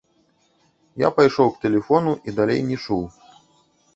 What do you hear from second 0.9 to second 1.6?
Я пайшоў